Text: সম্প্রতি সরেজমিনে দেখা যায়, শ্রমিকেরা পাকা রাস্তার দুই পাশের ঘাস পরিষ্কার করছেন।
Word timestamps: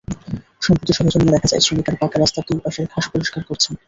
সম্প্রতি 0.61 0.93
সরেজমিনে 0.93 1.33
দেখা 1.35 1.47
যায়, 1.47 1.63
শ্রমিকেরা 1.65 2.01
পাকা 2.01 2.17
রাস্তার 2.17 2.45
দুই 2.47 2.59
পাশের 2.65 2.85
ঘাস 2.93 3.05
পরিষ্কার 3.13 3.41
করছেন। 3.49 3.73